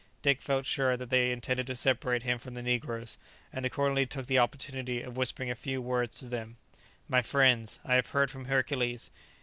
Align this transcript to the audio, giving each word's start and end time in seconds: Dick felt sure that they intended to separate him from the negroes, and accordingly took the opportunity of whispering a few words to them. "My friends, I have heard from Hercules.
Dick 0.23 0.41
felt 0.41 0.65
sure 0.65 0.97
that 0.97 1.11
they 1.11 1.31
intended 1.31 1.67
to 1.67 1.75
separate 1.75 2.23
him 2.23 2.39
from 2.39 2.55
the 2.55 2.63
negroes, 2.63 3.19
and 3.53 3.67
accordingly 3.67 4.07
took 4.07 4.25
the 4.25 4.39
opportunity 4.39 5.03
of 5.03 5.15
whispering 5.15 5.51
a 5.51 5.55
few 5.55 5.79
words 5.79 6.17
to 6.17 6.25
them. 6.25 6.57
"My 7.07 7.21
friends, 7.21 7.79
I 7.85 7.93
have 7.93 8.07
heard 8.07 8.31
from 8.31 8.45
Hercules. 8.45 9.11